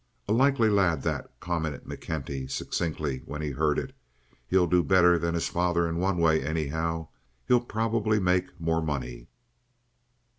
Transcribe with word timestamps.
"A 0.27 0.31
likely 0.33 0.67
lad, 0.67 1.03
that," 1.03 1.29
commented 1.39 1.83
McKenty, 1.83 2.49
succintly, 2.49 3.19
when 3.27 3.43
he 3.43 3.51
heard 3.51 3.77
it. 3.77 3.93
"He'll 4.47 4.65
do 4.65 4.81
better 4.83 5.19
than 5.19 5.35
his 5.35 5.47
father 5.47 5.87
in 5.87 5.97
one 5.97 6.17
way, 6.17 6.41
anyhow. 6.43 7.09
He'll 7.47 7.61
probably 7.61 8.19
make 8.19 8.59
more 8.59 8.81
money." 8.81 9.27